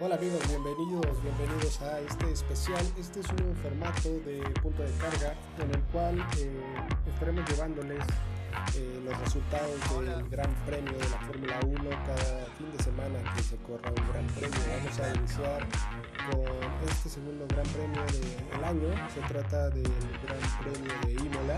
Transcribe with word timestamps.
Hola 0.00 0.16
amigos, 0.16 0.40
bienvenidos, 0.48 1.22
bienvenidos 1.22 1.80
a 1.82 2.00
este 2.00 2.32
especial. 2.32 2.84
Este 2.98 3.20
es 3.20 3.28
un 3.28 3.54
formato 3.62 4.08
de 4.26 4.42
punto 4.60 4.82
de 4.82 4.90
carga 4.94 5.36
en 5.62 5.70
el 5.70 5.80
cual 5.92 6.18
eh, 6.36 6.60
estaremos 7.06 7.48
llevándoles 7.48 8.00
eh, 8.74 9.00
los 9.04 9.16
resultados 9.20 9.70
del 10.04 10.28
Gran 10.30 10.52
Premio 10.66 10.92
de 10.94 11.08
la 11.08 11.18
Fórmula 11.20 11.60
1 11.64 11.90
cada 12.06 12.46
fin 12.58 12.76
de 12.76 12.82
semana 12.82 13.34
que 13.36 13.42
se 13.44 13.56
corra 13.58 13.90
un 13.90 14.12
Gran 14.12 14.26
Premio. 14.34 14.58
Vamos 14.78 14.98
a 14.98 15.14
iniciar 15.14 15.66
con 16.28 16.90
este 16.90 17.08
segundo 17.08 17.46
Gran 17.46 17.66
Premio 17.68 18.02
del 18.02 18.64
año. 18.64 19.08
Se 19.14 19.20
trata 19.32 19.70
del 19.70 19.84
Gran 20.24 20.40
Premio 20.60 20.92
de 21.06 21.12
Imola 21.24 21.56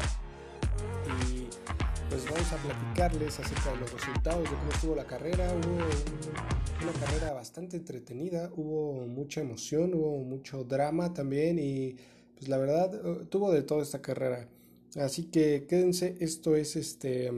pues 2.09 2.25
vamos 2.25 2.53
a 2.53 2.57
platicarles 2.57 3.41
acerca 3.41 3.73
de 3.73 3.81
los 3.81 3.93
resultados, 3.93 4.45
de 4.45 4.57
cómo 4.57 4.71
estuvo 4.73 4.95
la 4.95 5.07
carrera. 5.07 5.53
Hubo 5.55 6.83
una 6.83 6.93
carrera 7.01 7.33
bastante 7.33 7.77
entretenida, 7.77 8.51
hubo 8.57 9.07
mucha 9.07 9.41
emoción, 9.41 9.95
hubo 9.95 10.19
mucho 10.25 10.65
drama 10.65 11.13
también 11.15 11.59
y 11.59 11.97
pues 12.37 12.49
la 12.49 12.59
verdad 12.59 12.95
eh, 12.95 13.27
tuvo 13.29 13.53
de 13.53 13.63
toda 13.63 13.83
esta 13.83 14.03
carrera. 14.03 14.49
Así 14.97 15.25
que 15.25 15.67
quédense, 15.69 16.17
esto 16.21 16.57
es 16.57 16.77
este 16.77 17.31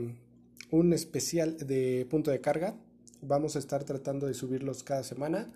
un 0.71 0.93
especial 0.93 1.57
de 1.57 2.05
punto 2.09 2.31
de 2.31 2.41
carga. 2.41 2.75
Vamos 3.21 3.55
a 3.55 3.59
estar 3.59 3.83
tratando 3.83 4.27
de 4.27 4.33
subirlos 4.33 4.83
cada 4.83 5.03
semana. 5.03 5.51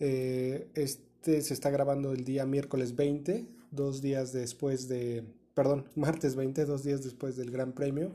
Eh, 0.00 0.68
este 0.74 1.42
se 1.42 1.54
está 1.54 1.70
grabando 1.70 2.12
el 2.12 2.24
día 2.24 2.46
miércoles 2.46 2.94
20, 2.94 3.46
dos 3.70 4.00
días 4.02 4.32
después 4.32 4.88
de, 4.88 5.24
perdón, 5.54 5.86
martes 5.94 6.36
20, 6.36 6.64
dos 6.66 6.84
días 6.84 7.02
después 7.02 7.36
del 7.36 7.50
Gran 7.50 7.72
Premio. 7.72 8.12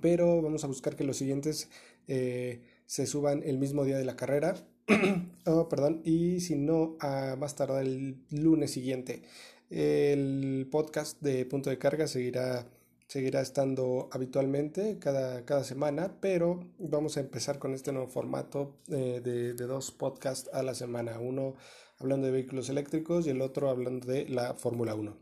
Pero 0.00 0.42
vamos 0.42 0.64
a 0.64 0.66
buscar 0.66 0.96
que 0.96 1.04
los 1.04 1.16
siguientes 1.16 1.70
eh, 2.06 2.62
se 2.86 3.06
suban 3.06 3.42
el 3.44 3.58
mismo 3.58 3.84
día 3.84 3.98
de 3.98 4.04
la 4.04 4.16
carrera. 4.16 4.54
oh, 5.46 5.68
perdón, 5.68 6.00
y 6.04 6.40
si 6.40 6.56
no, 6.56 6.96
a 7.00 7.36
más 7.38 7.54
tardar 7.54 7.84
el 7.84 8.24
lunes 8.30 8.70
siguiente. 8.70 9.22
El 9.70 10.66
podcast 10.70 11.20
de 11.20 11.44
punto 11.44 11.68
de 11.68 11.78
carga 11.78 12.06
seguirá, 12.06 12.66
seguirá 13.06 13.42
estando 13.42 14.08
habitualmente 14.12 14.98
cada, 14.98 15.44
cada 15.44 15.64
semana, 15.64 16.18
pero 16.20 16.60
vamos 16.78 17.18
a 17.18 17.20
empezar 17.20 17.58
con 17.58 17.74
este 17.74 17.92
nuevo 17.92 18.08
formato 18.08 18.78
eh, 18.88 19.20
de, 19.22 19.52
de 19.52 19.66
dos 19.66 19.90
podcasts 19.90 20.48
a 20.54 20.62
la 20.62 20.74
semana. 20.74 21.18
Uno 21.18 21.56
hablando 21.98 22.26
de 22.26 22.32
vehículos 22.32 22.70
eléctricos 22.70 23.26
y 23.26 23.30
el 23.30 23.42
otro 23.42 23.68
hablando 23.68 24.06
de 24.06 24.28
la 24.28 24.54
Fórmula 24.54 24.94
1. 24.94 25.16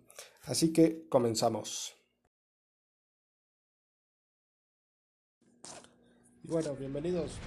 Así 0.45 0.73
que 0.73 1.09
comenzamos. 1.09 1.96
Bueno, 6.49 6.79
bienvenidos, 6.79 7.43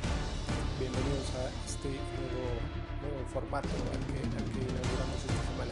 bienvenidos 0.75 1.31
a 1.39 1.47
este 1.63 1.87
nuevo, 1.87 2.51
nuevo 2.99 3.23
formato 3.31 3.71
al 3.71 4.01
que, 4.11 4.19
al 4.19 4.43
que 4.51 4.59
inauguramos 4.59 5.23
esta 5.23 5.39
semana. 5.55 5.71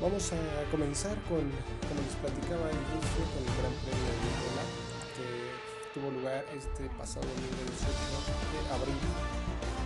Vamos 0.00 0.24
a 0.32 0.40
comenzar 0.72 1.20
con, 1.28 1.44
como 1.84 2.00
les 2.00 2.16
platicaba 2.16 2.64
al 2.64 2.80
inicio, 2.80 3.20
con 3.28 3.44
el 3.44 3.52
Gran 3.60 3.76
Premio 3.84 4.08
de 4.08 4.24
Imola, 4.24 4.64
que 5.20 5.28
tuvo 5.92 6.08
lugar 6.16 6.40
este 6.56 6.88
pasado 6.96 7.28
domingo 7.28 7.60
18 7.76 7.92
de 7.92 8.60
abril. 8.72 9.00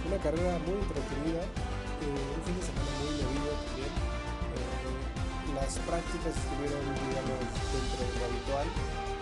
Una 0.06 0.18
carrera 0.22 0.54
muy 0.62 0.78
entretenida, 0.78 1.42
eh, 1.42 2.38
un 2.38 2.42
fin 2.46 2.54
de 2.54 2.62
semana 2.70 2.90
muy 3.02 3.18
movido 3.18 3.50
también. 3.66 3.90
Eh, 3.90 5.58
las 5.58 5.74
prácticas 5.82 6.30
estuvieron, 6.38 6.86
digamos, 7.02 7.50
dentro 7.50 7.98
de 7.98 8.14
lo 8.14 8.24
habitual 8.30 8.66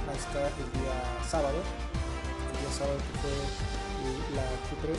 hasta 0.04 0.52
el 0.52 0.68
día 0.76 0.96
sábado, 1.24 1.64
día 2.72 2.78
sábado 2.78 2.96
que 3.04 3.14
fue 3.20 3.36
la 4.32 4.46
Q3, 4.72 4.96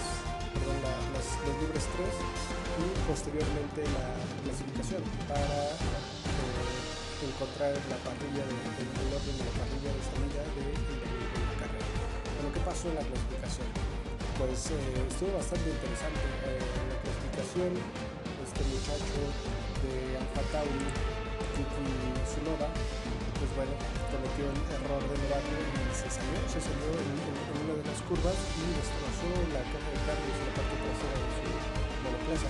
perdón, 0.53 0.77
la, 0.85 0.93
las, 1.17 1.27
los 1.41 1.55
libres 1.57 1.85
3 1.89 2.05
y 2.05 2.85
posteriormente 3.09 3.81
la 3.97 4.13
clasificación 4.45 5.01
para 5.25 5.73
eh, 5.73 7.25
encontrar 7.25 7.73
la 7.89 7.97
parrilla 8.05 8.45
de, 8.45 8.55
el, 8.77 8.87
el 8.93 9.09
orden 9.09 9.35
de 9.41 9.45
la 9.49 9.53
parrilla 9.57 9.89
de 9.89 10.01
salida 10.05 10.41
de, 10.53 10.65
de, 10.69 10.95
de 11.01 11.41
la 11.49 11.55
carrera. 11.65 11.89
Bueno, 12.37 12.47
¿qué 12.53 12.61
pasó 12.61 12.85
en 12.93 12.95
la 13.01 13.05
clasificación? 13.09 13.67
Pues 14.37 14.59
eh, 14.69 15.09
estuvo 15.09 15.33
bastante 15.33 15.67
interesante 15.73 16.25
eh, 16.45 16.61
la 16.61 16.97
clasificación. 17.01 17.71
Este 18.43 18.61
muchacho 18.69 19.17
de 19.81 20.19
Alfa 20.19 20.43
Tauri, 20.51 20.83
Yuki 21.57 21.89
Tsunoda, 22.27 22.69
pues 23.43 23.59
bueno, 23.59 23.75
cometió 24.07 24.47
el 24.47 24.55
error 24.71 25.03
de 25.03 25.15
novato 25.19 25.51
y 25.51 25.91
se 25.91 26.07
salió, 26.07 26.39
se 26.47 26.63
salió 26.63 26.95
en, 26.95 27.11
en, 27.27 27.35
en, 27.43 27.55
una 27.59 27.75
de 27.75 27.83
las 27.91 27.99
curvas 28.07 28.39
y 28.55 28.63
destrozó 28.71 29.27
la 29.51 29.59
caja 29.67 29.89
de 29.91 29.99
cambios 30.07 30.35
en 30.39 30.45
la 30.47 30.53
parte 30.55 30.75
trasera 30.79 31.17
de 31.19 31.31
su 31.35 31.47
monoplaza. 32.07 32.49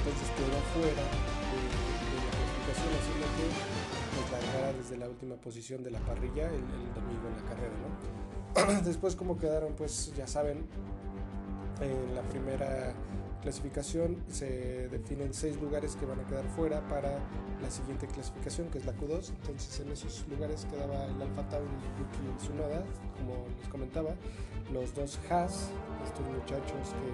Entonces 0.00 0.26
quedó 0.32 0.56
fuera 0.72 1.04
de, 1.04 1.60
de 1.60 2.16
la 2.24 2.30
clasificación, 2.32 2.90
haciendo 2.96 3.26
que 3.36 3.46
pues, 3.52 4.26
largara 4.32 4.72
desde 4.72 4.96
la 4.96 5.06
última 5.12 5.36
posición 5.36 5.84
de 5.84 5.90
la 5.92 6.00
parrilla 6.08 6.48
el, 6.48 6.64
el 6.64 6.88
domingo 6.96 7.28
en 7.28 7.36
la 7.36 7.44
carrera, 7.44 7.76
¿no? 7.84 8.80
Después 8.88 9.12
como 9.20 9.36
quedaron, 9.36 9.76
pues 9.76 10.16
ya 10.16 10.24
saben, 10.24 10.64
en 11.84 12.14
la 12.16 12.24
primera 12.32 12.96
clasificación 13.40 14.16
se 14.28 14.88
definen 14.88 15.32
seis 15.34 15.60
lugares 15.60 15.96
que 15.96 16.06
van 16.06 16.20
a 16.20 16.26
quedar 16.26 16.44
fuera 16.56 16.80
para 16.88 17.18
la 17.62 17.70
siguiente 17.70 18.06
clasificación 18.06 18.68
que 18.68 18.78
es 18.78 18.86
la 18.86 18.92
Q2 18.94 19.30
entonces 19.30 19.80
en 19.80 19.92
esos 19.92 20.26
lugares 20.28 20.66
quedaba 20.70 21.06
el 21.06 21.20
Alfa 21.20 21.48
Tauri 21.48 21.68
Yuki 21.98 22.36
Tsunoda 22.38 22.84
como 23.18 23.46
les 23.58 23.68
comentaba. 23.68 24.14
Los 24.72 24.94
dos 24.94 25.18
Haas 25.28 25.68
estos 26.04 26.26
muchachos 26.26 26.94
que 26.94 27.10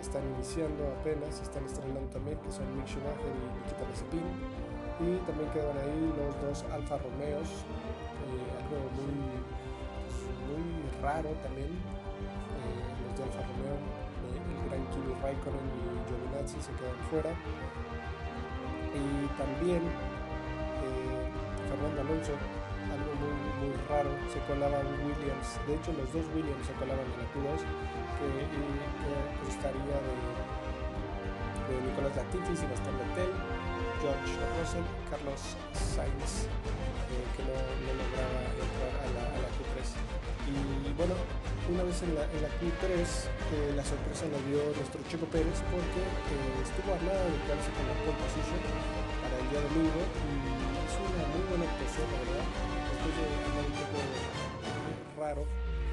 están 0.00 0.22
iniciando 0.34 0.82
apenas 1.00 1.40
están 1.40 1.64
estrenando 1.64 2.08
también 2.10 2.38
que 2.38 2.52
son 2.52 2.66
Mick 2.76 2.86
Schumacher 2.86 3.32
y 3.32 3.46
Nikita 3.56 3.84
Mazepin. 3.88 4.28
Y 5.00 5.16
también 5.26 5.50
quedan 5.50 5.78
ahí 5.78 6.12
los 6.18 6.34
dos 6.42 6.64
Alfa 6.70 6.98
Romeos 6.98 7.48
eh, 7.48 8.58
algo 8.60 8.78
muy 8.98 9.14
muy 10.52 11.02
raro 11.02 11.30
también 11.42 11.70
eh, 11.70 12.82
los 13.08 13.16
de 13.16 13.24
Alfa 13.24 13.40
Romeo 13.40 14.11
gran 14.68 14.82
Kimi 14.90 15.14
Raikkonen 15.20 15.66
y 15.76 16.00
Giovinazzi 16.08 16.60
se 16.60 16.72
quedan 16.78 16.98
fuera. 17.10 17.32
Y 18.92 19.26
también 19.40 19.82
eh, 19.82 21.22
Fernando 21.68 22.00
Alonso, 22.00 22.34
algo 22.92 23.10
muy, 23.20 23.36
muy 23.60 23.72
raro, 23.88 24.10
se 24.28 24.40
colaba 24.44 24.80
un 24.80 24.98
Williams. 25.06 25.58
De 25.66 25.74
hecho, 25.76 25.92
los 25.96 26.12
dos 26.12 26.26
Williams 26.34 26.66
se 26.66 26.74
colaban 26.74 27.04
en 27.06 27.16
la 27.16 27.26
Q2, 27.32 27.60
que, 28.18 28.26
y, 28.42 28.62
que 29.00 29.12
de, 29.48 30.14
de 31.68 31.74
Nicolás 31.86 32.16
Latifi, 32.16 32.56
Sebastián 32.56 32.98
Vettel, 32.98 33.32
George 34.02 34.34
Russell, 34.58 34.84
Carlos 35.08 35.56
Sainz, 35.72 36.44
eh, 36.44 37.24
que 37.36 37.42
no, 37.46 37.54
no, 37.54 37.90
lograba 37.96 38.40
entrar 38.60 38.92
a 38.98 39.06
la, 39.14 39.22
a 39.30 39.38
la 39.40 39.48
Q3. 39.56 40.31
Y 40.42 40.92
bueno, 40.98 41.14
una 41.70 41.86
vez 41.86 42.02
en 42.02 42.18
la, 42.18 42.26
en 42.26 42.42
la 42.42 42.50
Q3 42.58 42.90
eh, 42.90 43.72
la 43.78 43.84
sorpresa 43.86 44.26
la 44.26 44.42
dio 44.50 44.58
nuestro 44.74 44.98
Checo 45.06 45.26
Pérez 45.30 45.62
porque 45.70 46.02
eh, 46.02 46.66
estuvo 46.66 46.90
a 46.90 46.98
nada 47.06 47.22
de 47.22 47.38
quedarse 47.46 47.70
con 47.70 47.86
la 47.86 47.94
pole 48.02 48.18
position 48.18 48.58
para 49.22 49.38
el 49.38 49.46
día 49.46 49.62
domingo 49.62 50.02
y 50.02 50.30
hizo 50.82 50.98
una 51.06 51.22
muy 51.30 51.42
buena 51.46 51.64
actuación 51.70 52.06
la 52.10 52.18
verdad. 52.26 52.46
Después 52.90 53.12
de 53.14 53.26
un 53.62 53.74
poco 53.78 53.98
raro 55.22 55.42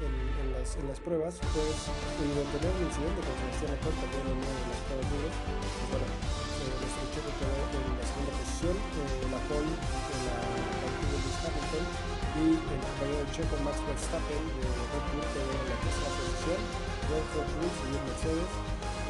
en, 0.02 0.50
las, 0.50 0.74
en, 0.74 0.84
las, 0.90 0.98
pruebas 0.98 1.38
pues 1.54 1.86
de 2.18 2.42
tener 2.50 2.70
un 2.74 2.82
incidente 2.90 3.20
con 3.22 3.34
Sebastián 3.38 3.78
Ocon 3.78 3.94
también 4.02 4.24
en 4.26 4.36
una 4.42 4.50
de 4.50 4.66
las 4.66 4.80
pruebas 4.90 5.06
libres 5.14 5.36
pues 5.46 5.86
bueno 5.94 6.08
eh, 6.10 6.74
nuestro 6.74 7.04
Checo 7.14 7.30
quedó 7.38 7.60
en 7.70 7.94
la 7.94 8.04
segunda 8.08 8.32
posición 8.34 8.74
la 9.30 9.40
pole 9.46 9.70
en 9.70 10.20
la, 10.26 10.36
la 10.42 10.88
Lewis 11.14 11.36
Hamilton 11.46 12.19
y 12.40 12.56
el 12.56 12.80
compañero 12.80 13.24
checo 13.36 13.52
Max 13.60 13.76
Verstappen 13.84 14.40
de 14.56 14.64
Red 14.64 15.06
Bull 15.12 15.28
quedó 15.28 15.52
en 15.60 15.66
la 15.68 15.76
tercera 15.84 16.08
posición, 16.16 16.60
Red 17.12 17.26
Bull 17.36 17.68
y 17.68 17.92
el 17.92 18.04
Mercedes. 18.08 18.50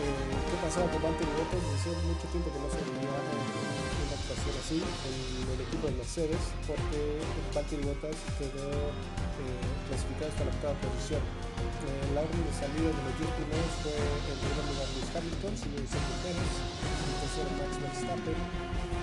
Eh, 0.01 0.35
¿Qué 0.49 0.57
pasaba 0.59 0.91
con 0.91 0.99
Valtteri 0.99 1.31
Bottas? 1.39 1.61
Decía 1.61 1.95
mucho 2.11 2.27
tiempo 2.33 2.49
que 2.51 2.59
no 2.59 2.69
se 2.73 2.81
veía 2.81 3.07
una 3.07 4.17
actuación 4.19 4.55
así 4.59 4.79
en 4.81 5.47
el 5.47 5.61
equipo 5.63 5.85
de 5.87 5.95
Mercedes 6.01 6.43
porque 6.67 7.23
Valtteri 7.55 7.85
Bottas 7.87 8.19
quedó 8.41 8.67
eh, 8.91 9.71
clasificado 9.87 10.29
hasta 10.35 10.43
la 10.49 10.53
octava 10.57 10.75
posición. 10.83 11.23
Eh, 11.23 12.07
la 12.17 12.27
orden 12.27 12.43
de 12.43 12.53
salida 12.57 12.91
de 12.91 13.03
los 13.05 13.15
10 13.15 13.31
primeros 13.31 13.73
fue 13.85 13.95
en 13.95 14.39
primer 14.43 14.65
lugar 14.75 14.89
Lewis 14.91 15.11
Hamilton, 15.15 15.55
de 15.55 15.81
Sergio 15.87 16.17
Pérez, 16.25 16.51
en 16.51 17.15
tercero 17.21 17.49
Max 17.61 17.73
Verstappen, 17.79 18.39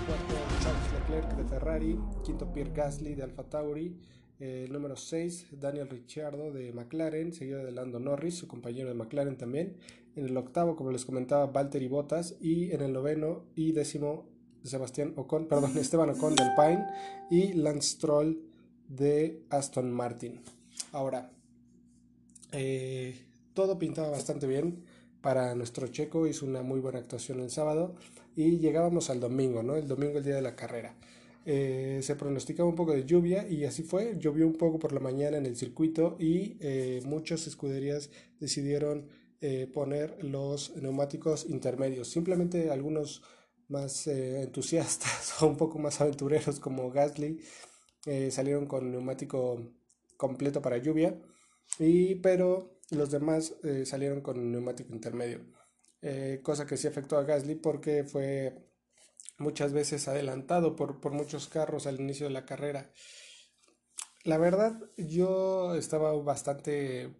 cuarto 0.08 0.36
Charles 0.64 0.94
Leclerc 0.94 1.36
de 1.36 1.44
Ferrari, 1.44 2.00
quinto 2.24 2.54
Pierre 2.54 2.72
Gasly 2.74 3.14
de 3.14 3.24
Alfa 3.24 3.44
Tauri, 3.44 3.94
eh, 4.40 4.66
número 4.72 4.96
6 4.96 5.48
Daniel 5.52 5.90
Ricciardo 5.90 6.54
de 6.54 6.72
McLaren, 6.72 7.34
seguido 7.34 7.66
de 7.66 7.74
Lando 7.74 8.00
Norris, 8.00 8.36
su 8.36 8.48
compañero 8.48 8.88
de 8.88 8.96
McLaren 8.96 9.38
también, 9.38 9.76
en 10.16 10.26
el 10.26 10.38
octavo, 10.38 10.78
como 10.78 10.92
les 10.92 11.04
comentaba, 11.04 11.48
Valtteri 11.48 11.90
Bottas, 11.90 12.38
y 12.40 12.72
en 12.72 12.82
el 12.82 12.94
noveno 12.94 13.44
y 13.54 13.74
décimo 13.74 14.30
Sebastián 14.64 15.12
Ocon, 15.18 15.46
perdón, 15.50 15.72
Esteban 15.78 16.10
Ocon 16.12 16.36
del 16.36 16.52
Pine. 16.56 16.86
Y 17.30 17.54
Lance 17.54 17.90
Stroll 17.90 18.42
de 18.88 19.44
Aston 19.50 19.92
Martin. 19.92 20.40
Ahora, 20.94 21.32
eh, 22.54 23.26
todo 23.54 23.78
pintaba 23.78 24.10
bastante 24.10 24.48
bien 24.48 24.86
para 25.20 25.54
nuestro 25.56 25.88
checo, 25.88 26.28
hizo 26.28 26.46
una 26.46 26.62
muy 26.62 26.80
buena 26.80 27.00
actuación 27.00 27.42
el 27.42 27.50
sábado 27.50 27.96
y 28.38 28.60
llegábamos 28.60 29.10
al 29.10 29.20
domingo, 29.20 29.64
¿no? 29.64 29.76
El 29.76 29.88
domingo, 29.88 30.20
el 30.20 30.24
día 30.24 30.36
de 30.36 30.44
la 30.44 30.56
carrera. 30.56 30.96
Eh, 31.44 32.02
se 32.04 32.16
pronosticaba 32.16 32.70
un 32.70 32.76
poco 32.76 32.92
de 32.94 33.04
lluvia 33.04 33.48
y 33.48 33.66
así 33.66 33.82
fue. 33.82 34.16
Llovió 34.20 34.46
un 34.46 34.54
poco 34.54 34.78
por 34.78 34.94
la 34.94 35.00
mañana 35.00 35.38
en 35.38 35.48
el 35.48 35.56
circuito 35.56 36.16
y 36.20 36.56
eh, 36.60 37.02
muchas 37.04 37.48
escuderías 37.48 38.12
decidieron 38.40 39.08
eh, 39.42 39.68
poner 39.74 40.24
los 40.24 40.76
neumáticos 40.76 41.48
intermedios. 41.50 42.10
Simplemente 42.10 42.70
algunos 42.70 43.24
más 43.70 44.06
entusiastas 44.06 45.34
o 45.42 45.48
un 45.48 45.58
poco 45.58 45.80
más 45.80 46.00
aventureros 46.00 46.60
como 46.60 46.92
Gasly 46.92 47.42
salieron 48.30 48.68
con 48.68 48.90
neumático 48.90 49.74
completo 50.16 50.62
para 50.62 50.78
lluvia 50.78 51.20
y 51.78 52.16
pero 52.16 52.80
los 52.92 53.12
demás 53.12 53.54
salieron 53.84 54.22
con 54.22 54.52
neumático 54.52 54.94
intermedio. 54.94 55.57
Cosa 56.44 56.66
que 56.66 56.78
sí 56.78 56.88
afectó 56.88 57.18
a 57.18 57.24
Gasly 57.24 57.56
porque 57.56 58.04
fue 58.04 58.54
muchas 59.38 59.74
veces 59.74 60.08
adelantado 60.08 60.76
por, 60.76 61.00
por 61.00 61.12
muchos 61.12 61.48
carros 61.48 61.88
al 61.88 62.00
inicio 62.00 62.28
de 62.28 62.34
la 62.34 62.46
carrera. 62.46 62.92
La 64.24 64.38
verdad, 64.38 64.80
yo 64.98 65.76
estaba 65.76 66.12
bastante 66.14 67.16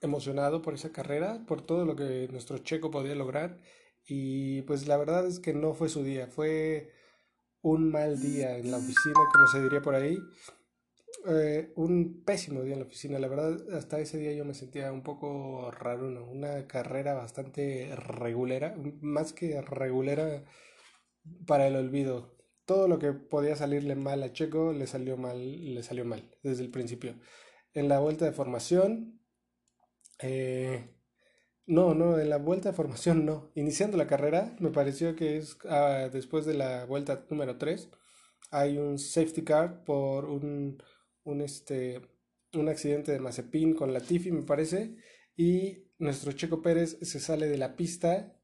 emocionado 0.00 0.62
por 0.62 0.74
esa 0.74 0.92
carrera, 0.92 1.44
por 1.46 1.62
todo 1.62 1.84
lo 1.84 1.96
que 1.96 2.28
nuestro 2.30 2.58
checo 2.58 2.90
podía 2.90 3.14
lograr 3.14 3.58
y 4.06 4.62
pues 4.62 4.86
la 4.86 4.96
verdad 4.96 5.26
es 5.26 5.40
que 5.40 5.52
no 5.52 5.74
fue 5.74 5.88
su 5.88 6.02
día, 6.02 6.28
fue 6.28 6.92
un 7.62 7.90
mal 7.90 8.20
día 8.20 8.56
en 8.56 8.70
la 8.70 8.76
oficina, 8.76 9.20
como 9.32 9.46
se 9.48 9.62
diría 9.62 9.82
por 9.82 9.94
ahí, 9.94 10.16
eh, 11.28 11.72
un 11.76 12.22
pésimo 12.24 12.62
día 12.62 12.74
en 12.74 12.80
la 12.80 12.86
oficina, 12.86 13.18
la 13.18 13.28
verdad 13.28 13.56
hasta 13.74 13.98
ese 13.98 14.18
día 14.18 14.32
yo 14.32 14.44
me 14.44 14.54
sentía 14.54 14.92
un 14.92 15.02
poco 15.02 15.70
raro, 15.70 16.24
una 16.30 16.66
carrera 16.66 17.14
bastante 17.14 17.94
regulera, 17.96 18.76
más 19.00 19.32
que 19.32 19.60
regulera 19.60 20.44
para 21.46 21.66
el 21.66 21.76
olvido. 21.76 22.36
Todo 22.64 22.88
lo 22.88 22.98
que 22.98 23.12
podía 23.12 23.56
salirle 23.56 23.94
mal 23.94 24.22
a 24.22 24.32
Checo 24.32 24.72
le 24.72 24.86
salió 24.86 25.16
mal, 25.16 25.74
le 25.74 25.82
salió 25.82 26.04
mal 26.04 26.36
desde 26.42 26.64
el 26.64 26.70
principio. 26.70 27.14
En 27.74 27.88
la 27.88 28.00
vuelta 28.00 28.24
de 28.24 28.32
formación, 28.32 29.20
eh, 30.20 30.96
no, 31.66 31.94
no, 31.94 32.18
en 32.18 32.30
la 32.30 32.38
vuelta 32.38 32.70
de 32.70 32.76
formación 32.76 33.26
no. 33.26 33.50
Iniciando 33.54 33.96
la 33.96 34.06
carrera, 34.06 34.56
me 34.60 34.70
pareció 34.70 35.16
que 35.16 35.36
es 35.36 35.58
ah, 35.68 36.08
después 36.12 36.46
de 36.46 36.54
la 36.54 36.84
vuelta 36.86 37.24
número 37.30 37.58
3, 37.58 37.90
hay 38.50 38.78
un 38.78 38.98
safety 38.98 39.42
car 39.44 39.84
por 39.84 40.26
un, 40.26 40.78
este, 41.46 42.02
un 42.52 42.68
accidente 42.68 43.12
de 43.12 43.20
Mazepin 43.20 43.74
con 43.74 43.92
la 43.92 44.00
Tiffy, 44.00 44.30
me 44.30 44.42
parece, 44.42 44.96
y 45.36 45.86
nuestro 45.98 46.32
Checo 46.32 46.60
Pérez 46.60 46.98
se 47.00 47.20
sale 47.20 47.48
de 47.48 47.56
la 47.56 47.76
pista 47.76 48.36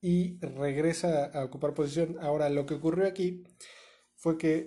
y 0.00 0.38
regresa 0.40 1.26
a 1.26 1.44
ocupar 1.44 1.74
posición. 1.74 2.18
Ahora, 2.20 2.50
lo 2.50 2.66
que 2.66 2.74
ocurrió 2.74 3.06
aquí 3.06 3.44
fue 4.16 4.36
que 4.36 4.66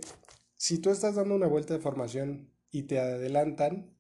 si 0.56 0.80
tú 0.80 0.90
estás 0.90 1.16
dando 1.16 1.36
una 1.36 1.48
vuelta 1.48 1.74
de 1.74 1.82
formación 1.82 2.52
y 2.72 2.84
te 2.84 3.00
adelantan 3.00 3.96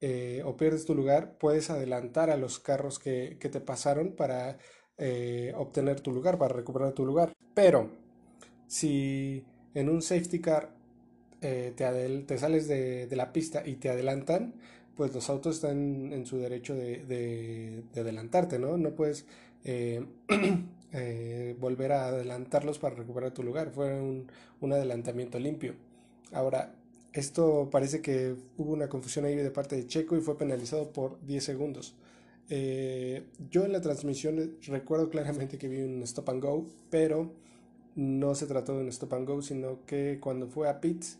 eh, 0.00 0.42
o 0.44 0.56
pierdes 0.56 0.86
tu 0.86 0.94
lugar, 0.94 1.36
puedes 1.38 1.68
adelantar 1.68 2.30
a 2.30 2.36
los 2.36 2.58
carros 2.58 2.98
que, 2.98 3.36
te 3.40 3.60
pasaron 3.60 4.16
para 4.16 4.58
eh, 4.96 5.52
obtener 5.56 6.00
tu 6.00 6.10
lugar, 6.12 6.38
para 6.38 6.54
recuperar 6.54 6.92
tu 6.92 7.04
lugar. 7.04 7.32
Pero 7.54 7.90
si 8.66 9.44
en 9.74 9.88
un 9.90 10.00
safety 10.00 10.40
car 10.40 10.79
eh, 11.42 11.72
te, 11.74 12.18
te, 12.22 12.38
sales 12.38 12.68
de, 12.68 13.08
la 13.12 13.32
pista 13.32 13.66
y 13.66 13.76
te 13.76 13.88
adelantan, 13.88 14.54
pues 14.94 15.14
los 15.14 15.30
autos 15.30 15.56
están 15.56 16.12
en 16.12 16.26
su 16.26 16.38
derecho 16.38 16.74
de, 16.74 17.04
de, 17.06 17.82
de 17.94 18.00
adelantarte, 18.00 18.58
¿no? 18.58 18.76
No 18.76 18.90
puedes 18.90 19.24
eh, 19.64 20.04
eh, 20.92 21.56
volver 21.58 21.92
a 21.92 22.08
adelantarlos 22.08 22.78
para 22.78 22.96
recuperar 22.96 23.32
tu 23.32 23.42
lugar. 23.42 23.70
Fue 23.70 24.00
un, 24.00 24.26
adelantamiento 24.72 25.38
limpio. 25.38 25.74
Ahora, 26.32 26.74
esto 27.14 27.70
parece 27.72 28.02
que 28.02 28.36
hubo 28.58 28.72
una 28.74 28.88
confusión 28.88 29.24
ahí 29.24 29.34
de 29.34 29.50
parte 29.50 29.76
de 29.76 29.86
Checo 29.86 30.16
y 30.16 30.20
fue 30.20 30.36
penalizado 30.36 30.92
por 30.92 31.18
10 31.26 31.42
segundos. 31.42 31.94
Yo 33.50 33.64
en 33.64 33.72
la 33.72 33.80
transmisión 33.80 34.56
recuerdo 34.66 35.08
claramente 35.08 35.56
que 35.56 35.68
vi 35.68 35.82
un 35.82 36.02
stop 36.02 36.30
and 36.30 36.42
go, 36.42 36.66
pero 36.90 37.32
no 37.94 38.34
se 38.34 38.46
trató 38.46 38.74
de 38.74 38.82
un 38.82 38.88
stop 38.88 39.14
and 39.14 39.26
go, 39.28 39.40
sino 39.40 39.84
que 39.86 40.18
cuando 40.20 40.48
fue 40.48 40.68
a 40.68 40.80
pits 40.80 41.18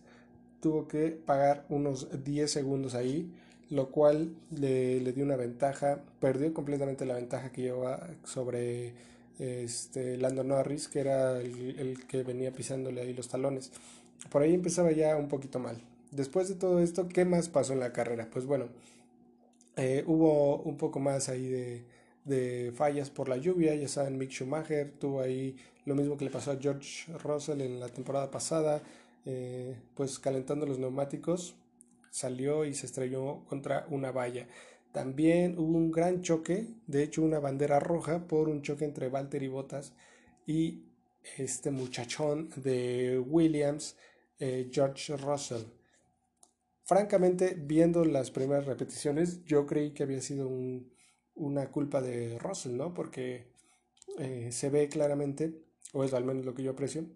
tuvo 0.61 0.87
que 0.89 1.11
pagar 1.11 1.65
unos 1.69 2.25
10 2.25 2.51
segundos 2.51 2.95
ahí 2.95 3.33
lo 3.71 3.91
cual 3.91 4.35
le, 4.51 5.01
dio 5.13 5.25
una 5.25 5.37
ventaja, 5.37 6.01
perdió 6.21 6.53
completamente 6.53 7.07
la 7.07 7.15
ventaja 7.15 7.53
que 7.53 7.63
llevaba 7.63 8.09
sobre 8.25 8.95
este, 9.39 10.17
Lando 10.17 10.43
Norris, 10.43 10.89
que 10.89 11.01
era 11.01 11.41
el, 11.41 12.05
que 12.09 12.25
venía 12.25 12.53
pisándole 12.53 13.01
ahí 13.01 13.15
los 13.15 13.29
talones. 13.29 13.71
Por 14.29 14.43
ahí 14.43 14.55
empezaba 14.55 14.91
ya 14.91 15.17
un 15.17 15.29
poquito 15.29 15.61
mal. 15.61 15.81
Después 16.11 16.49
de 16.49 16.57
todo 16.57 16.81
esto, 16.81 17.09
¿qué 17.09 17.25
más 17.25 17.49
pasó 17.49 17.73
en 17.73 17.81
la 17.81 17.93
carrera? 17.93 18.29
Pues 18.31 18.45
bueno, 18.45 18.67
eh, 19.77 20.03
hubo 20.07 20.57
un 20.63 20.77
poco 20.77 20.99
más 20.99 21.29
ahí 21.29 21.47
de, 21.47 21.85
de, 22.25 22.73
fallas 22.75 23.09
por 23.09 23.29
la 23.29 23.37
lluvia. 23.37 23.77
Ya 23.77 23.87
saben, 23.87 24.19
Mick 24.19 24.31
Schumacher 24.31 24.91
tuvo 24.99 25.21
ahí 25.21 25.57
lo 25.85 25.95
mismo 25.95 26.17
que 26.17 26.25
le 26.25 26.31
pasó 26.33 26.51
a 26.51 26.57
George 26.61 27.13
Russell 27.23 27.61
en 27.61 27.79
la 27.79 27.89
temporada 27.89 28.33
pasada, 28.33 28.83
eh, 29.25 29.81
pues 29.95 30.19
calentando 30.19 30.67
los 30.67 30.79
neumáticos 30.79 31.57
salió 32.11 32.65
y 32.65 32.75
se 32.75 32.87
estrelló 32.87 33.45
contra 33.47 33.87
una 33.91 34.13
valla. 34.13 34.49
También 34.93 35.59
hubo 35.59 35.77
un 35.77 35.91
gran 35.91 36.23
choque, 36.23 36.67
de 36.87 37.03
hecho 37.05 37.23
una 37.23 37.39
bandera 37.39 37.79
roja 37.79 38.27
por 38.27 38.49
un 38.49 38.63
choque 38.63 38.85
entre 38.85 39.09
Valtteri 39.09 39.49
Bottas 39.49 39.95
y 40.47 40.85
este 41.37 41.71
muchachón 41.71 42.51
de 42.57 43.19
Williams, 43.19 43.97
eh, 44.39 44.69
George 44.73 45.17
Russell. 45.17 45.63
Francamente, 46.85 47.55
viendo 47.57 48.05
las 48.05 48.33
primeras 48.33 48.67
repeticiones, 48.67 49.45
yo 49.45 49.65
creí 49.65 49.93
que 49.93 50.03
había 50.03 50.21
sido 50.21 50.51
una 51.35 51.71
culpa 51.71 52.01
de 52.01 52.37
Russell, 52.39 52.77
¿no? 52.77 52.95
Porque 52.95 53.53
eh, 54.19 54.49
se 54.51 54.71
ve 54.71 54.89
claramente, 54.89 55.63
o 55.93 56.03
es 56.03 56.13
al 56.15 56.25
menos 56.25 56.45
lo 56.45 56.55
que 56.55 56.65
yo 56.65 56.73
aprecio, 56.73 57.07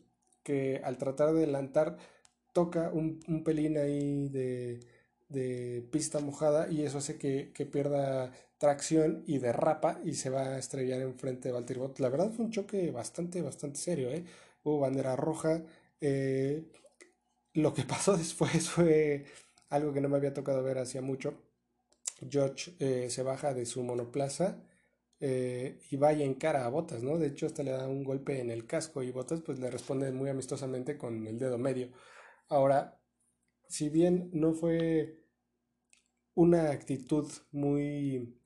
que 0.44 0.80
al 0.84 0.98
tratar 0.98 1.32
de 1.32 1.42
adelantar 1.42 1.96
toca 2.52 2.90
un, 2.92 3.20
pelín 3.44 3.78
ahí 3.78 4.28
de, 4.28 4.80
pista 5.90 6.20
mojada 6.20 6.70
y 6.70 6.82
eso 6.82 6.98
hace 6.98 7.18
que, 7.18 7.68
pierda 7.72 8.32
tracción 8.58 9.24
y 9.26 9.38
derrapa 9.38 10.00
y 10.04 10.14
se 10.14 10.30
va 10.30 10.42
a 10.54 10.58
estrellar 10.58 11.00
enfrente 11.02 11.48
de 11.48 11.52
Valtteri 11.54 11.80
Bottas. 11.80 12.00
La 12.00 12.08
verdad 12.08 12.30
fue 12.30 12.44
un 12.46 12.52
choque 12.52 12.90
bastante, 12.92 13.42
bastante 13.42 13.78
serio, 13.78 14.10
¿eh? 14.10 14.24
Hubo 14.62 14.80
bandera 14.80 15.16
roja. 15.16 15.62
Eh, 16.00 16.64
lo 17.54 17.74
que 17.74 17.82
pasó 17.94 18.16
después 18.16 18.70
fue 18.70 19.24
algo 19.70 19.92
que 19.92 20.00
no 20.00 20.08
me 20.08 20.16
había 20.16 20.34
tocado 20.34 20.62
ver 20.62 20.78
hacía 20.78 21.02
mucho. 21.02 21.34
George 22.30 22.74
eh, 22.78 23.10
se 23.10 23.22
baja 23.22 23.54
de 23.54 23.66
su 23.66 23.82
monoplaza 23.82 24.56
y 25.20 25.96
vaya 25.96 26.24
en 26.24 26.34
cara 26.34 26.64
a 26.66 26.68
Botas, 26.68 27.02
¿no? 27.02 27.18
De 27.18 27.28
hecho, 27.28 27.46
hasta 27.46 27.62
le 27.62 27.70
da 27.72 27.88
un 27.88 28.04
golpe 28.04 28.40
en 28.40 28.50
el 28.50 28.66
casco 28.66 29.02
y 29.02 29.10
Botas 29.10 29.40
pues 29.42 29.58
le 29.58 29.70
responde 29.70 30.12
muy 30.12 30.28
amistosamente 30.30 30.98
con 30.98 31.26
el 31.26 31.38
dedo 31.38 31.58
medio. 31.58 31.90
Ahora, 32.48 33.00
si 33.68 33.88
bien 33.90 34.30
no 34.32 34.54
fue 34.54 35.20
una 36.36 36.70
actitud 36.70 37.26
muy 37.50 38.38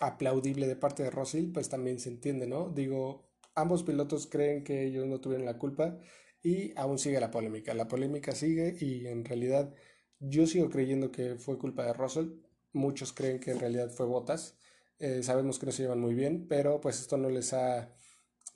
aplaudible 0.00 0.66
de 0.66 0.76
parte 0.76 1.02
de 1.02 1.10
Russell, 1.10 1.52
pues 1.52 1.68
también 1.68 1.98
se 2.00 2.08
entiende, 2.10 2.46
¿no? 2.46 2.70
Digo, 2.70 3.30
ambos 3.54 3.82
pilotos 3.82 4.26
creen 4.26 4.64
que 4.64 4.84
ellos 4.86 5.06
no 5.06 5.20
tuvieron 5.20 5.46
la 5.46 5.58
culpa 5.58 5.98
y 6.42 6.72
aún 6.78 6.98
sigue 6.98 7.20
la 7.20 7.30
polémica. 7.30 7.74
La 7.74 7.88
polémica 7.88 8.32
sigue 8.32 8.76
y 8.80 9.06
en 9.06 9.24
realidad 9.24 9.74
yo 10.18 10.46
sigo 10.46 10.68
creyendo 10.70 11.10
que 11.12 11.36
fue 11.36 11.58
culpa 11.58 11.84
de 11.86 11.92
Russell. 11.92 12.30
Muchos 12.72 13.12
creen 13.12 13.38
que 13.40 13.52
en 13.52 13.60
realidad 13.60 13.90
fue 13.90 14.06
Botas. 14.06 14.58
Eh, 15.02 15.22
sabemos 15.22 15.58
que 15.58 15.66
no 15.66 15.72
se 15.72 15.82
llevan 15.82 16.00
muy 16.00 16.14
bien, 16.14 16.46
pero 16.48 16.80
pues 16.80 17.00
esto 17.00 17.16
no 17.16 17.28
les 17.28 17.52
ha 17.54 17.92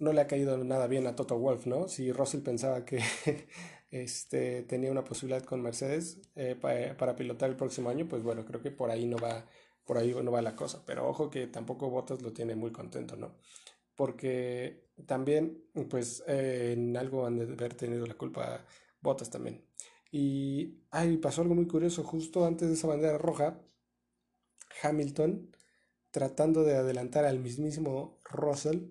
no 0.00 0.12
le 0.12 0.20
ha 0.22 0.26
caído 0.28 0.56
nada 0.64 0.86
bien 0.88 1.06
a 1.06 1.16
Toto 1.16 1.38
Wolf, 1.38 1.66
¿no? 1.66 1.88
Si 1.88 2.12
Russell 2.12 2.42
pensaba 2.42 2.84
que 2.84 3.00
este, 3.90 4.62
tenía 4.64 4.90
una 4.92 5.04
posibilidad 5.04 5.44
con 5.44 5.62
Mercedes 5.62 6.20
eh, 6.36 6.56
para 6.98 7.16
pilotar 7.16 7.50
el 7.50 7.56
próximo 7.56 7.90
año, 7.90 8.08
pues 8.08 8.22
bueno, 8.22 8.44
creo 8.46 8.62
que 8.62 8.70
por 8.72 8.90
ahí 8.90 9.06
no 9.06 9.18
va, 9.18 9.46
por 9.84 9.98
ahí 9.98 10.14
no 10.14 10.32
va 10.32 10.42
la 10.42 10.56
cosa. 10.56 10.84
Pero 10.86 11.08
ojo 11.08 11.30
que 11.30 11.46
tampoco 11.48 11.90
Bottas 11.90 12.22
lo 12.22 12.32
tiene 12.32 12.56
muy 12.56 12.72
contento, 12.72 13.16
¿no? 13.16 13.36
Porque 13.96 14.88
también, 15.06 15.64
pues, 15.90 16.24
eh, 16.28 16.72
en 16.74 16.96
algo 16.96 17.26
han 17.26 17.38
de 17.38 17.44
haber 17.54 17.74
tenido 17.74 18.06
la 18.06 18.14
culpa 18.14 18.64
Bottas 19.02 19.30
también. 19.30 19.64
Y 20.12 20.82
ay, 20.92 21.18
pasó 21.18 21.42
algo 21.42 21.54
muy 21.56 21.66
curioso, 21.68 22.04
justo 22.04 22.46
antes 22.46 22.68
de 22.68 22.74
esa 22.74 22.88
bandera 22.88 23.18
roja, 23.18 23.60
Hamilton, 24.82 25.50
tratando 26.16 26.64
de 26.64 26.76
adelantar 26.76 27.26
al 27.26 27.40
mismísimo 27.40 28.22
Russell, 28.24 28.86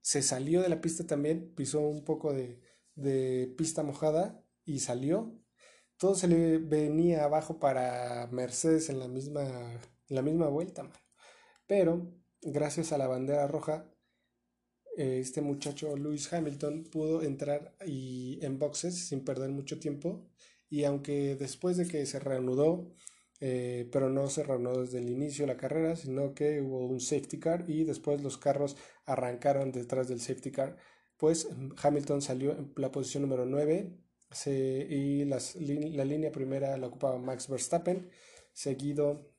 se 0.00 0.22
salió 0.22 0.62
de 0.62 0.68
la 0.68 0.80
pista 0.80 1.04
también, 1.04 1.52
pisó 1.56 1.80
un 1.80 2.04
poco 2.04 2.32
de, 2.32 2.62
de 2.94 3.52
pista 3.58 3.82
mojada 3.82 4.46
y 4.64 4.78
salió. 4.78 5.36
Todo 5.96 6.14
se 6.14 6.28
le 6.28 6.58
venía 6.58 7.24
abajo 7.24 7.58
para 7.58 8.28
Mercedes 8.28 8.90
en 8.90 9.00
la 9.00 9.08
misma, 9.08 9.42
la 10.06 10.22
misma 10.22 10.46
vuelta, 10.50 10.88
Pero 11.66 12.14
gracias 12.40 12.92
a 12.92 12.98
la 12.98 13.08
bandera 13.08 13.48
roja, 13.48 13.92
eh, 14.96 15.18
este 15.18 15.40
muchacho 15.40 15.96
Lewis 15.96 16.32
Hamilton 16.32 16.84
pudo 16.92 17.22
entrar 17.22 17.74
y, 17.84 18.38
en 18.40 18.60
boxes 18.60 19.08
sin 19.08 19.24
perder 19.24 19.50
mucho 19.50 19.80
tiempo 19.80 20.30
y 20.70 20.84
aunque 20.84 21.34
después 21.34 21.76
de 21.76 21.88
que 21.88 22.06
se 22.06 22.20
reanudó, 22.20 22.94
eh, 23.44 23.88
pero 23.90 24.08
no 24.08 24.28
se 24.28 24.44
reanudó 24.44 24.82
desde 24.82 24.98
el 24.98 25.10
inicio 25.10 25.44
de 25.44 25.52
la 25.52 25.58
carrera, 25.58 25.96
sino 25.96 26.32
que 26.32 26.60
hubo 26.60 26.86
un 26.86 27.00
safety 27.00 27.40
car 27.40 27.64
y 27.68 27.82
después 27.82 28.22
los 28.22 28.38
carros 28.38 28.76
arrancaron 29.04 29.72
detrás 29.72 30.06
del 30.06 30.20
safety 30.20 30.52
car, 30.52 30.76
pues 31.16 31.48
Hamilton 31.82 32.22
salió 32.22 32.52
en 32.52 32.72
la 32.76 32.92
posición 32.92 33.22
número 33.24 33.44
9 33.44 33.98
y 34.46 35.24
la 35.24 36.04
línea 36.04 36.30
primera 36.30 36.76
la 36.76 36.86
ocupaba 36.86 37.18
Max 37.18 37.48
Verstappen, 37.48 38.08
seguido 38.52 39.32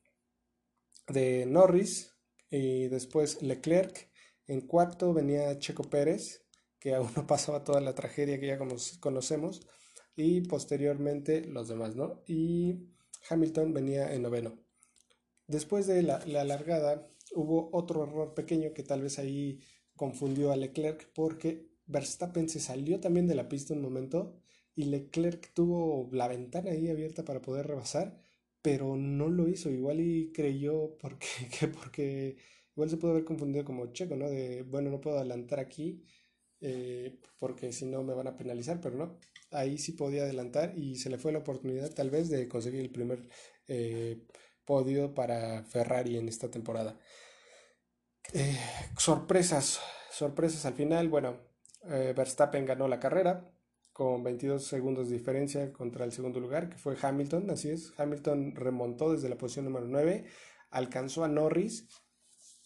de 1.08 1.46
Norris 1.46 2.12
y 2.50 2.90
después 2.90 3.42
Leclerc 3.42 4.10
en 4.48 4.68
cuarto 4.68 5.14
venía 5.14 5.58
Checo 5.60 5.84
Pérez, 5.84 6.46
que 6.78 6.94
aún 6.94 7.10
no 7.16 7.26
pasaba 7.28 7.64
toda 7.64 7.80
la 7.80 7.96
tragedia 7.96 8.38
que 8.38 8.48
ya 8.48 8.60
conocemos. 9.00 9.62
Y 10.16 10.42
posteriormente 10.42 11.46
los 11.46 11.70
demás, 11.70 11.96
¿no? 11.96 12.22
Y 12.28 12.90
Hamilton 13.30 13.74
venía 13.74 14.14
en 14.14 14.22
noveno. 14.22 14.58
Después 15.48 15.88
de 15.88 16.04
la, 16.04 16.20
largada 16.26 17.08
hubo 17.34 17.70
otro 17.74 18.04
error 18.04 18.34
pequeño 18.34 18.74
que 18.74 18.84
tal 18.84 19.02
vez 19.02 19.20
ahí 19.20 19.60
confundió 19.96 20.52
a 20.52 20.56
Leclerc 20.58 21.12
porque 21.14 21.70
Verstappen 21.86 22.50
se 22.50 22.60
salió 22.60 23.00
también 23.00 23.28
de 23.28 23.36
la 23.36 23.50
pista 23.50 23.74
un 23.74 23.82
momento 23.82 24.36
y 24.76 24.86
Leclerc 24.86 25.54
tuvo 25.54 26.10
la 26.12 26.28
ventana 26.28 26.72
ahí 26.72 26.90
abierta 26.90 27.24
para 27.26 27.42
poder 27.42 27.68
rebasar, 27.68 28.20
pero 28.62 28.96
no 28.96 29.30
lo 29.30 29.48
hizo. 29.48 29.70
Igual 29.70 30.00
y 30.02 30.32
creyó 30.32 30.98
porque, 30.98 31.28
que 31.60 31.68
porque 31.68 32.38
Igual 32.76 32.90
se 32.90 32.98
puede 32.98 33.14
haber 33.14 33.26
confundido 33.26 33.66
como 33.66 33.92
Checo, 33.94 34.16
¿no? 34.16 34.30
De, 34.30 34.64
bueno, 34.64 34.90
no 34.90 35.00
puedo 35.02 35.18
adelantar 35.18 35.60
aquí 35.60 36.04
eh, 36.62 37.20
porque 37.40 37.72
si 37.72 37.86
no 37.86 38.04
me 38.04 38.14
van 38.14 38.28
a 38.28 38.36
penalizar, 38.38 38.82
pero 38.82 38.96
no. 38.96 39.20
Ahí 39.54 39.78
sí 39.78 39.94
podía 39.94 40.24
adelantar 40.24 40.78
y 40.78 40.96
se 40.96 41.10
le 41.10 41.18
fue 41.18 41.32
la 41.32 41.40
oportunidad 41.40 41.94
tal 41.94 42.10
vez 42.10 42.30
de 42.30 42.48
conseguir 42.48 42.82
el 42.82 42.92
primer 42.92 43.30
eh, 43.68 44.26
podio 44.66 45.14
para 45.14 45.64
Ferrari 45.64 46.18
en 46.18 46.28
esta 46.28 46.50
temporada. 46.50 47.00
Eh, 48.34 48.58
sorpresas, 48.98 49.80
sorpresas 50.12 50.66
al 50.66 50.74
final. 50.74 51.10
Bueno, 51.10 51.40
Verstappen 51.84 52.66
ganó 52.66 52.88
la 52.88 53.00
carrera 53.00 53.54
con 53.94 54.24
22 54.24 54.66
segundos 54.66 55.08
de 55.08 55.18
diferencia 55.18 55.72
contra 55.72 56.04
el 56.04 56.12
segundo 56.12 56.40
lugar, 56.40 56.70
que 56.70 56.78
fue 56.78 56.98
Hamilton, 57.00 57.52
así 57.52 57.70
es. 57.70 57.94
Hamilton 57.98 58.56
remontó 58.56 59.14
desde 59.14 59.30
la 59.30 59.38
posición 59.38 59.66
número 59.66 59.86
9, 59.88 60.26
alcanzó 60.72 61.24
a 61.24 61.28
Norris 61.28 61.88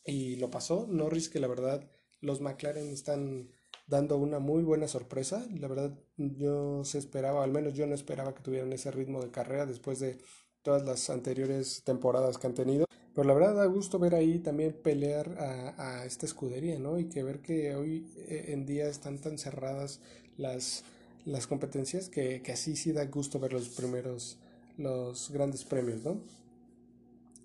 y 0.05 0.37
lo 0.37 0.49
pasó. 0.49 0.87
Norris, 0.87 1.29
que 1.29 1.41
la 1.41 1.47
verdad 1.47 1.91
los 2.21 2.39
McLaren 2.39 2.89
están 2.89 3.51
dando 3.87 4.17
una 4.17 4.39
muy 4.39 4.63
buena 4.63 4.87
sorpresa. 4.87 5.45
La 5.59 5.67
verdad 5.67 5.91
yo 6.17 6.83
se 6.83 6.97
esperaba, 6.97 7.43
al 7.43 7.51
menos 7.51 7.73
yo 7.73 7.87
no 7.87 7.95
esperaba 7.95 8.33
que 8.33 8.43
tuvieran 8.43 8.71
ese 8.73 8.91
ritmo 8.91 9.21
de 9.21 9.31
carrera 9.31 9.65
después 9.65 9.99
de 9.99 10.17
todas 10.61 10.83
las 10.83 11.09
anteriores 11.09 11.81
temporadas 11.83 12.37
que 12.37 12.47
han 12.47 12.53
tenido. 12.53 12.85
Pero 13.15 13.27
la 13.27 13.33
verdad 13.33 13.55
da 13.55 13.65
gusto 13.65 13.97
ver 13.97 14.13
ahí 14.13 14.39
también 14.39 14.73
pelear 14.73 15.29
a, 15.39 16.05
esta 16.05 16.25
escudería, 16.25 16.77
¿no? 16.77 16.99
Y 16.99 17.05
que 17.05 17.23
ver 17.23 17.39
que 17.39 17.75
hoy 17.75 18.05
eh, 18.27 18.45
en 18.49 18.65
día 18.65 18.87
están 18.87 19.17
tan 19.17 19.39
cerradas 19.39 20.01
las, 20.37 20.83
las 21.25 21.47
competencias 21.47 22.09
que, 22.09 22.43
que 22.43 22.51
así 22.51 22.75
sí 22.75 22.91
da 22.91 23.05
gusto 23.05 23.39
ver 23.39 23.53
los 23.53 23.69
primeros, 23.69 24.37
los 24.77 25.31
grandes 25.31 25.63
premios, 25.63 26.03
¿no? 26.03 26.21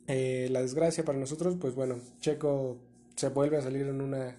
Eh, 0.08 0.48
la 0.50 0.60
desgracia 0.60 1.04
para 1.04 1.18
nosotros, 1.18 1.56
pues 1.60 1.74
bueno, 1.74 1.96
Checo 2.20 2.76
se 3.16 3.28
vuelve 3.28 3.56
a 3.56 3.62
salir 3.62 3.86
en 3.86 4.00
una 4.00 4.36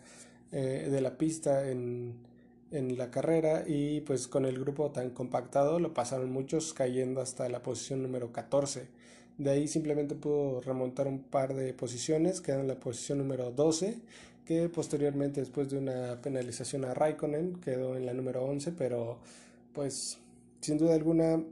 eh, 0.55 0.87
de 0.87 1.01
la 1.01 1.17
pista 1.17 1.67
en, 1.67 2.13
en, 2.69 2.95
la 2.95 3.09
carrera 3.09 3.63
y 3.67 4.01
pues 4.01 4.27
con 4.27 4.45
el 4.45 4.59
grupo 4.59 4.91
tan 4.91 5.09
compactado 5.09 5.79
lo 5.79 5.95
pasaron 5.95 6.31
muchos 6.31 6.73
cayendo 6.73 7.21
hasta 7.21 7.49
la 7.49 7.63
posición 7.63 8.03
número 8.03 8.31
14. 8.31 8.87
De 9.39 9.49
ahí 9.49 9.67
simplemente 9.67 10.13
pudo 10.13 10.61
remontar 10.61 11.07
un 11.07 11.23
par 11.23 11.55
de 11.55 11.73
posiciones, 11.73 12.39
quedó 12.39 12.59
en 12.59 12.67
la 12.67 12.79
posición 12.79 13.17
número 13.17 13.49
12, 13.49 13.97
que 14.45 14.69
posteriormente 14.69 15.39
después 15.41 15.71
de 15.71 15.79
una 15.79 16.21
penalización 16.21 16.85
a 16.85 16.93
Raikkonen 16.93 17.55
quedó 17.55 17.97
en 17.97 18.05
la 18.05 18.13
número 18.13 18.43
11, 18.45 18.73
pero 18.73 19.17
pues 19.73 20.19
sin 20.61 20.77
duda 20.77 20.93
alguna 20.93 21.43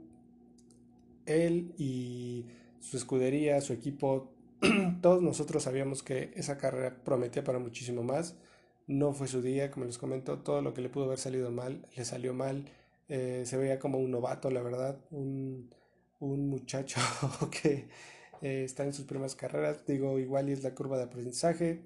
él 1.26 1.74
y 1.76 2.46
su 2.78 2.96
escudería, 2.96 3.60
su 3.60 3.72
equipo, 3.72 4.30
todos 5.02 5.22
nosotros 5.22 5.64
sabíamos 5.64 6.04
que 6.04 6.30
esa 6.36 6.56
carrera 6.56 6.96
prometía 7.04 7.42
para 7.42 7.58
muchísimo 7.58 8.04
más. 8.04 8.36
No 8.92 9.12
fue 9.14 9.28
su 9.28 9.40
día, 9.42 9.70
como 9.70 9.86
les 9.86 9.98
comento, 9.98 10.38
todo 10.40 10.60
lo 10.62 10.74
que 10.74 10.82
le 10.82 10.88
pudo 10.90 11.04
haber 11.06 11.18
salido 11.18 11.50
mal, 11.50 11.86
le 11.96 12.04
salió 12.04 12.34
mal. 12.34 12.70
Eh, 13.08 13.44
se 13.46 13.56
veía 13.56 13.78
como 13.78 13.98
un 13.98 14.10
novato, 14.10 14.50
la 14.50 14.62
verdad, 14.62 14.98
un, 15.10 15.70
muchacho 16.20 17.00
que 17.62 17.88
eh, 18.42 18.64
está 18.64 18.84
en 18.84 18.92
sus 18.92 19.06
primeras 19.06 19.34
carreras. 19.34 19.86
Digo, 19.86 20.18
igual 20.18 20.48
y 20.50 20.52
es 20.52 20.62
la 20.62 20.74
curva 20.74 20.98
de 20.98 21.04
aprendizaje. 21.04 21.82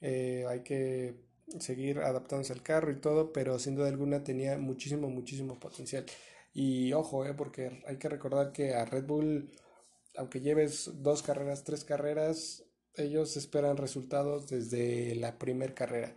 Eh, 0.00 0.44
hay 0.48 0.60
que 0.60 1.14
seguir 1.58 2.00
adaptándose 2.00 2.52
al 2.52 2.62
carro 2.62 2.90
y 2.90 3.00
todo, 3.00 3.32
pero 3.32 3.58
sin 3.58 3.74
duda 3.74 3.88
alguna 3.88 4.22
tenía 4.24 4.58
muchísimo, 4.58 5.08
muchísimo 5.08 5.58
potencial. 5.58 6.04
Y 6.52 6.92
ojo, 6.92 7.24
porque 7.36 7.82
hay 7.86 7.96
que 7.96 8.08
recordar 8.08 8.52
que 8.52 8.74
a 8.74 8.84
Red 8.84 9.06
Bull 9.06 9.50
aunque 10.16 10.40
lleves 10.40 10.90
dos 11.02 11.22
carreras, 11.22 11.64
tres 11.64 11.84
carreras, 11.84 12.64
ellos 12.96 13.36
esperan 13.36 13.76
resultados 13.76 14.48
desde 14.48 15.14
la 15.14 15.38
primera 15.38 15.74
carrera. 15.74 16.16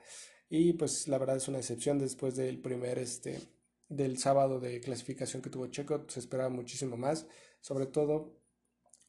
Y 0.55 0.74
pues 0.74 1.07
la 1.07 1.17
verdad 1.17 1.38
es 1.38 1.48
una 1.48 1.57
excepción 1.57 1.98
después 1.98 2.36
del 2.36 2.60
primer, 2.60 3.00
este, 3.00 3.39
del 3.89 4.19
sábado 4.19 4.60
de 4.60 4.81
clasificación 4.81 5.41
que 5.41 5.50
tuvo 5.50 5.65
Checo, 5.65 6.05
se 6.07 6.19
esperaba 6.19 6.50
muchísimo 6.50 6.95
más, 6.95 7.25
sobre 7.60 7.88
todo 7.88 8.39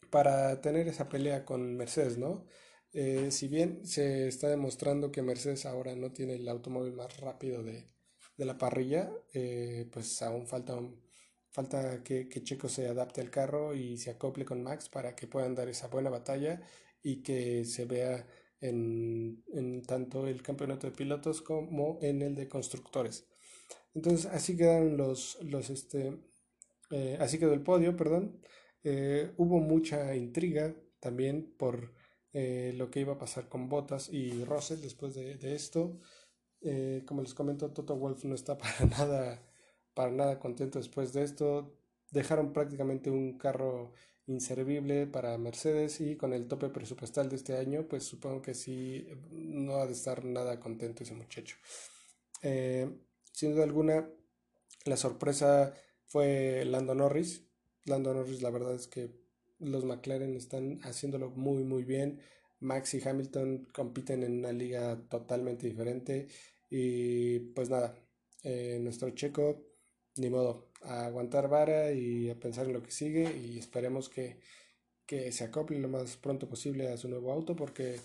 para 0.08 0.62
tener 0.62 0.88
esa 0.88 1.10
pelea 1.10 1.44
con 1.44 1.76
Mercedes, 1.76 2.16
¿no? 2.16 2.46
Eh, 2.94 3.30
si 3.30 3.48
bien 3.48 3.84
se 3.86 4.26
está 4.26 4.48
demostrando 4.48 5.12
que 5.12 5.20
Mercedes 5.20 5.66
ahora 5.66 5.94
no 5.94 6.12
tiene 6.12 6.36
el 6.36 6.48
automóvil 6.48 6.94
más 6.94 7.14
rápido 7.18 7.62
de, 7.62 7.90
la 8.38 8.56
parrilla, 8.56 9.12
eh, 9.34 9.86
pues 9.92 10.22
aún 10.22 10.46
falta 10.46 10.80
Falta 11.50 12.02
que, 12.02 12.28
Checo 12.42 12.68
se 12.70 12.88
adapte 12.88 13.20
al 13.20 13.30
carro 13.30 13.74
y 13.74 13.98
se 13.98 14.10
acople 14.10 14.44
con 14.46 14.62
Max 14.62 14.88
para 14.88 15.14
que 15.14 15.28
puedan 15.28 15.54
dar 15.54 15.68
esa 15.68 15.88
buena 15.88 16.10
batalla 16.10 16.62
y 17.02 17.22
que 17.22 17.64
se 17.64 17.84
vea 17.84 18.26
en, 18.68 19.82
tanto 19.86 20.26
el 20.26 20.42
campeonato 20.42 20.86
de 20.86 20.92
pilotos 20.96 21.42
como 21.42 21.98
en 22.02 22.22
el 22.22 22.34
de 22.34 22.48
constructores. 22.48 23.26
Entonces 23.94 24.26
así 24.26 24.56
quedaron 24.56 24.96
los, 24.96 25.38
los 25.42 25.70
este, 25.70 26.18
eh, 26.90 27.16
así 27.20 27.38
quedó 27.38 27.54
el 27.54 27.62
podio, 27.62 27.96
perdón. 27.96 28.40
Eh, 28.82 29.32
hubo 29.38 29.60
mucha 29.60 30.14
intriga 30.16 30.74
también 31.00 31.54
por 31.58 31.94
eh, 32.32 32.72
lo 32.76 32.90
que 32.90 33.00
iba 33.00 33.14
a 33.14 33.18
pasar 33.18 33.48
con 33.48 33.68
Bottas 33.68 34.10
y 34.12 34.44
Russell 34.44 34.80
después 34.80 35.14
de, 35.14 35.36
de 35.36 35.54
esto. 35.54 36.00
como 37.06 37.22
les 37.22 37.34
comento, 37.34 37.70
Toto 37.70 37.96
Wolf 37.96 38.24
no 38.24 38.34
está 38.34 38.56
para 38.58 38.86
nada 38.86 39.42
para 39.94 40.10
nada 40.10 40.38
contento 40.40 40.78
después 40.78 41.12
de 41.12 41.22
esto. 41.22 41.72
Dejaron 42.10 42.52
prácticamente 42.52 43.10
un 43.10 43.38
carro 43.38 43.92
inservible 44.26 45.06
para 45.06 45.36
Mercedes 45.38 46.00
y 46.00 46.16
con 46.16 46.32
el 46.32 46.48
tope 46.48 46.68
presupuestal 46.70 47.28
de 47.28 47.36
este 47.36 47.56
año, 47.56 47.86
pues 47.88 48.04
supongo 48.04 48.42
que 48.42 48.54
sí, 48.54 49.06
no 49.30 49.76
ha 49.76 49.86
de 49.86 49.92
estar 49.92 50.24
nada 50.24 50.60
contento 50.60 51.02
ese 51.02 51.14
muchacho. 51.14 51.56
Eh, 52.42 52.88
sin 53.32 53.52
duda 53.52 53.64
alguna, 53.64 54.08
la 54.84 54.96
sorpresa 54.96 55.74
fue 56.06 56.64
Lando 56.64 56.94
Norris. 56.94 57.42
Lando 57.84 58.14
Norris, 58.14 58.42
la 58.42 58.50
verdad 58.50 58.74
es 58.74 58.86
que 58.86 59.10
los 59.58 59.84
McLaren 59.84 60.34
están 60.36 60.80
haciéndolo 60.82 61.30
muy, 61.30 61.64
muy 61.64 61.84
bien. 61.84 62.20
Max 62.60 62.94
y 62.94 63.06
Hamilton 63.06 63.68
compiten 63.72 64.22
en 64.22 64.38
una 64.38 64.52
liga 64.52 64.98
totalmente 65.08 65.66
diferente. 65.66 66.28
Y 66.70 67.40
pues 67.40 67.70
nada, 67.70 67.94
eh, 68.42 68.78
nuestro 68.80 69.10
checo 69.10 69.73
ni 70.16 70.30
modo, 70.30 70.70
a 70.82 71.06
aguantar 71.06 71.48
vara 71.48 71.92
y 71.92 72.30
a 72.30 72.38
pensar 72.38 72.66
en 72.66 72.72
lo 72.72 72.82
que 72.82 72.90
sigue 72.90 73.36
y 73.36 73.58
esperemos 73.58 74.08
que, 74.08 74.40
se 75.06 75.44
acople 75.44 75.78
lo 75.78 75.88
más 75.88 76.16
pronto 76.16 76.48
posible 76.48 76.88
a 76.88 76.96
su 76.96 77.08
nuevo 77.08 77.30
auto 77.30 77.54
porque 77.54 78.00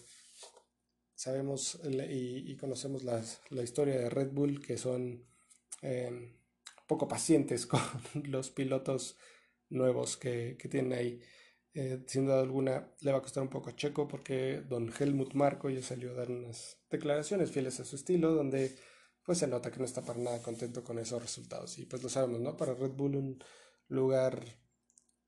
sabemos 1.16 1.80
y, 2.10 2.56
conocemos 2.58 3.04
la 3.04 3.64
historia 3.64 3.98
de 3.98 4.10
Red 4.10 4.32
Bull 4.32 4.62
que 4.62 4.78
son 4.78 5.26
em, 5.82 6.40
poco 6.90 7.08
pacientes 7.08 7.66
con 7.72 7.80
los 8.26 8.50
pilotos 8.50 9.18
nuevos 9.70 10.18
que, 10.18 10.58
tienen 10.70 10.94
ahí. 10.94 11.22
Eh, 11.76 12.04
sin 12.08 12.26
duda 12.26 12.42
alguna 12.42 12.92
le 13.02 13.12
va 13.12 13.20
a 13.20 13.22
costar 13.22 13.44
un 13.44 13.50
poco 13.50 13.72
Checo 13.72 14.08
porque 14.08 14.62
don 14.68 14.92
Helmut 14.92 15.36
Marco 15.36 15.70
ya 15.70 15.84
salió 15.84 16.12
a 16.12 16.16
dar 16.16 16.32
unas 16.32 16.80
declaraciones 16.90 17.52
fieles 17.52 17.80
a 17.80 17.86
su 17.86 17.96
estilo 17.96 18.34
donde 18.34 18.76
pues 19.30 19.38
se 19.38 19.46
nota 19.48 19.70
que 19.70 19.78
no 19.78 19.86
está 19.86 20.02
para 20.02 20.18
nada 20.18 20.42
contento 20.42 20.84
con 20.84 20.98
esos 20.98 21.22
resultados. 21.22 21.78
Y 21.78 21.86
pues 21.86 22.02
lo 22.02 22.10
sabemos, 22.10 22.40
¿no? 22.40 22.58
Para 22.58 22.74
Red 22.74 22.94
Bull 22.94 23.16
un 23.16 23.44
lugar 23.88 24.44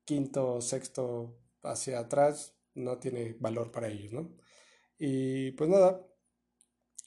quinto 0.04 0.60
sexto 0.60 1.38
hacia 1.62 2.00
atrás 2.00 2.56
no 2.74 2.98
tiene 2.98 3.36
valor 3.38 3.70
para 3.70 3.86
ellos, 3.86 4.12
¿no? 4.12 4.36
Y 4.98 5.52
pues 5.52 5.70
nada, 5.70 6.04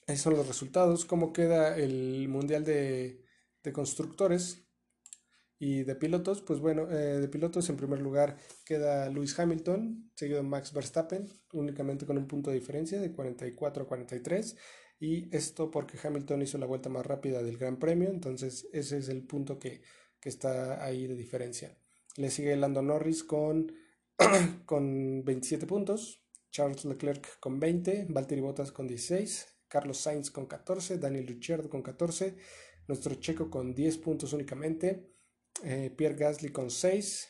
esos 0.06 0.22
son 0.22 0.36
los 0.36 0.46
resultados. 0.48 1.04
¿Cómo 1.04 1.34
queda 1.34 1.76
el 1.76 2.28
Mundial 2.30 2.64
de, 2.64 3.22
de 3.62 3.72
Constructores? 3.74 4.66
Y 5.58 5.82
de 5.82 5.96
pilotos, 5.96 6.40
pues 6.40 6.60
bueno, 6.60 6.90
eh, 6.90 7.20
de 7.20 7.28
pilotos 7.28 7.68
en 7.68 7.76
primer 7.76 8.00
lugar 8.00 8.38
queda 8.64 9.10
Lewis 9.10 9.38
Hamilton, 9.38 10.12
seguido 10.14 10.38
de 10.38 10.48
Max 10.48 10.72
Verstappen, 10.72 11.28
únicamente 11.52 12.06
con 12.06 12.16
un 12.16 12.26
punto 12.26 12.48
de 12.48 12.58
diferencia 12.58 12.98
de 12.98 13.12
44 13.12 13.82
a 13.82 13.86
43. 13.86 14.56
Y 14.98 15.34
esto 15.34 15.70
porque 15.70 15.98
Hamilton 16.02 16.42
hizo 16.42 16.58
la 16.58 16.66
vuelta 16.66 16.88
más 16.88 17.04
rápida 17.04 17.42
del 17.42 17.58
Gran 17.58 17.78
Premio, 17.78 18.08
entonces 18.08 18.68
ese 18.72 18.98
es 18.98 19.08
el 19.08 19.26
punto 19.26 19.58
que, 19.58 19.82
que 20.20 20.28
está 20.28 20.84
ahí 20.84 21.06
de 21.06 21.16
diferencia. 21.16 21.76
Le 22.16 22.30
sigue 22.30 22.56
Lando 22.56 22.80
Norris 22.80 23.24
con, 23.24 23.72
con 24.64 25.24
27 25.24 25.66
puntos, 25.66 26.22
Charles 26.50 26.84
Leclerc 26.86 27.38
con 27.40 27.60
20, 27.60 28.06
Valtteri 28.08 28.40
Bottas 28.40 28.72
con 28.72 28.86
16, 28.86 29.46
Carlos 29.68 29.98
Sainz 29.98 30.30
con 30.30 30.46
14, 30.46 30.98
Daniel 30.98 31.26
Ricciardo 31.26 31.68
con 31.68 31.82
14, 31.82 32.36
nuestro 32.88 33.14
checo 33.16 33.50
con 33.50 33.74
10 33.74 33.98
puntos 33.98 34.32
únicamente. 34.32 35.12
Eh, 35.64 35.90
Pierre 35.96 36.16
Gasly 36.16 36.50
con 36.50 36.70
6 36.70 37.28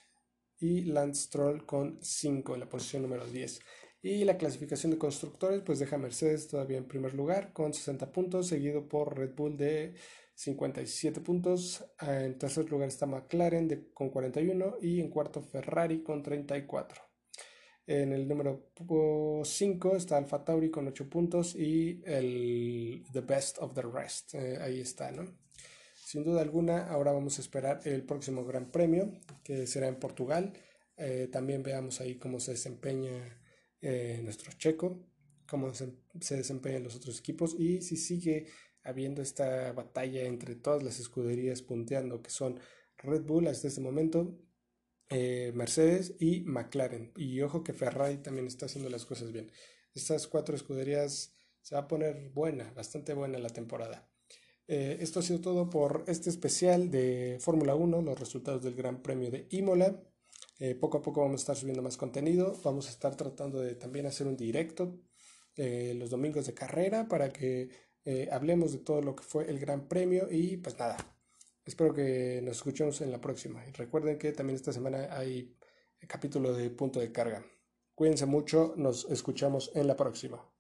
y 0.59 0.83
Lance 0.85 1.25
Stroll 1.25 1.65
con 1.65 1.99
5 2.03 2.55
en 2.55 2.61
la 2.61 2.69
posición 2.69 3.03
número 3.03 3.27
10. 3.27 3.61
Y 4.03 4.25
la 4.25 4.37
clasificación 4.37 4.93
de 4.93 4.99
constructores 4.99 5.63
pues 5.63 5.79
deja 5.79 5.99
Mercedes 5.99 6.49
todavía 6.49 6.79
en 6.79 6.87
primer 6.87 7.15
lugar 7.15 7.53
con 7.53 7.75
60 7.75 8.13
puntos, 8.13 8.49
seguido 8.49 8.89
por 8.89 9.17
Red 9.17 9.35
Bull 9.35 9.57
de 9.57 9.95
57 10.35 11.21
puntos. 11.21 11.85
Ah, 11.99 12.23
en 12.23 12.39
tercer 12.39 12.71
lugar 12.71 12.89
está 12.89 13.07
McLaren 13.07 13.69
de, 13.69 13.91
con 13.93 14.11
41 14.11 14.77
y 14.83 15.01
en 15.01 15.11
cuarto 15.11 15.43
Ferrari 15.43 16.03
con 16.03 16.23
34. 16.23 17.03
En 17.87 18.13
el 18.13 18.27
número 18.27 18.73
5 19.45 19.97
está 19.97 20.17
Alfa 20.17 20.45
Tauri 20.45 20.71
con 20.71 20.89
8 20.89 21.09
puntos 21.09 21.55
y 21.55 22.03
el 22.05 23.05
The 23.13 23.21
Best 23.21 23.59
of 23.61 23.75
the 23.75 23.83
Rest. 23.83 24.35
Eh, 24.35 24.59
ahí 24.61 24.81
está, 24.81 25.13
¿no? 25.13 25.25
Sin 25.95 26.25
duda 26.25 26.43
alguna, 26.43 26.89
ahora 26.89 27.13
vamos 27.13 27.39
a 27.39 27.43
esperar 27.43 27.81
el 27.85 28.03
próximo 28.05 28.45
Gran 28.45 28.71
Premio, 28.71 29.13
que 29.43 29.67
será 29.67 29.89
en 29.89 29.97
Portugal. 29.97 30.53
Eh, 30.97 31.29
también 31.31 31.63
veamos 31.63 32.01
ahí 32.01 32.17
cómo 32.17 32.41
se 32.41 32.53
desempeña 32.53 33.41
eh, 33.81 34.21
nuestro 34.23 34.53
checo, 34.53 35.07
cómo 35.47 35.73
se, 35.75 35.93
desempeñan 36.15 36.85
los 36.85 36.97
otros 36.97 37.19
equipos 37.19 37.55
y 37.59 37.83
si 37.83 37.97
sigue 37.97 38.47
habiendo 38.83 39.23
esta 39.23 39.73
batalla 39.73 40.23
entre 40.25 40.55
todas 40.55 40.83
las 40.83 41.01
escuderías 41.01 41.63
punteando, 41.63 42.23
que 42.23 42.31
son 42.31 42.61
Red 42.99 43.23
Bull 43.23 43.49
hasta 43.49 43.69
este 43.69 43.81
momento, 43.81 44.39
eh, 45.09 45.53
Mercedes 45.55 46.15
y 46.21 46.43
McLaren. 46.43 47.13
Y 47.17 47.41
ojo 47.43 47.63
que 47.65 47.73
Ferrari 47.73 48.19
también 48.19 48.47
está 48.47 48.67
haciendo 48.67 48.91
las 48.91 49.05
cosas 49.05 49.33
bien. 49.33 49.51
Estas 49.95 50.27
cuatro 50.27 50.55
escuderías 50.55 51.35
se 51.63 51.75
va 51.75 51.83
a 51.83 51.89
poner 51.89 52.31
buena, 52.31 52.73
bastante 52.73 53.13
buena 53.13 53.39
la 53.39 53.51
temporada. 53.51 54.09
Eh, 54.69 54.99
esto 55.01 55.21
ha 55.21 55.23
sido 55.23 55.41
todo 55.41 55.71
por 55.71 56.05
este 56.09 56.31
especial 56.31 56.91
de 56.91 57.39
Fórmula 57.41 57.75
1, 57.75 58.03
los 58.03 58.19
resultados 58.19 58.63
del 58.63 58.75
Gran 58.75 59.03
Premio 59.03 59.31
de 59.31 59.47
Imola. 59.51 60.03
Eh, 60.59 60.75
poco 60.75 60.99
a 60.99 61.03
poco 61.03 61.21
vamos 61.21 61.41
a 61.41 61.43
estar 61.43 61.57
subiendo 61.57 61.83
más 61.83 61.97
contenido. 61.97 62.59
Vamos 62.65 62.87
a 62.89 62.91
estar 62.91 63.17
tratando 63.17 63.61
de 63.61 63.75
también 63.75 64.07
hacer 64.07 64.27
un 64.27 64.37
directo 64.37 64.99
eh, 65.57 65.95
los 65.97 66.11
domingos 66.11 66.47
de 66.47 66.55
carrera 66.55 67.09
para 67.09 67.31
que 67.31 67.87
hablemos 68.31 68.71
de 68.71 68.79
todo 68.79 69.03
lo 69.03 69.17
que 69.17 69.25
fue 69.25 69.51
el 69.51 69.59
Gran 69.59 69.89
Premio. 69.89 70.29
Y 70.31 70.59
pues 70.59 70.79
nada, 70.79 70.97
espero 71.65 71.93
que 71.93 72.41
nos 72.43 72.59
escuchemos 72.59 73.01
en 73.01 73.11
la 73.11 73.21
próxima. 73.21 73.65
Y 73.67 73.73
recuerden 73.73 74.17
que 74.17 74.33
también 74.33 74.55
esta 74.55 74.73
semana 74.73 75.09
hay 75.11 75.57
capítulo 76.07 76.55
de 76.55 76.71
punto 76.71 77.01
de 77.01 77.11
carga. 77.11 77.45
Cuídense 77.95 78.27
mucho, 78.27 78.75
nos 78.77 79.07
escuchamos 79.11 79.71
en 79.75 79.87
la 79.87 79.97
próxima. 79.97 80.56